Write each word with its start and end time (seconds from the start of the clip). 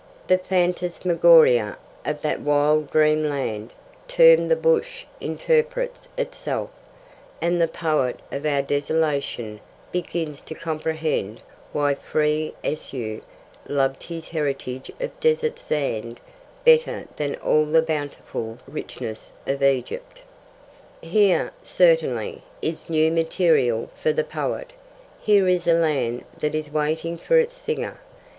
The 0.25 0.39
phantasmagoria 0.39 1.77
of 2.05 2.23
that 2.23 2.41
wild 2.41 2.89
dream 2.89 3.23
land 3.23 3.73
termed 4.07 4.49
the 4.49 4.55
Bush 4.55 5.05
interprets 5.19 6.07
itself, 6.17 6.71
and 7.39 7.61
the 7.61 7.67
Poet 7.67 8.19
of 8.31 8.43
our 8.43 8.63
desolation 8.63 9.59
begins 9.91 10.41
to 10.41 10.55
comprehend 10.55 11.41
why 11.71 11.93
free 11.93 12.55
Esau 12.63 13.19
loved 13.67 14.01
his 14.01 14.29
heritage 14.29 14.91
of 14.99 15.19
desert 15.19 15.59
sand 15.59 16.19
better 16.65 17.07
than 17.17 17.35
all 17.35 17.65
the 17.67 17.83
bountiful 17.83 18.57
richness 18.67 19.33
of 19.45 19.61
Egypt. 19.61 20.23
Here, 21.01 21.51
certainly, 21.61 22.41
is 22.59 22.89
new 22.89 23.11
material 23.11 23.91
for 24.01 24.11
the 24.11 24.23
poet, 24.23 24.73
here 25.21 25.47
is 25.47 25.67
a 25.67 25.73
land 25.75 26.25
that 26.39 26.55
is 26.55 26.71
waiting 26.71 27.17
for 27.19 27.37
its 27.37 27.53
singer. 27.55 27.99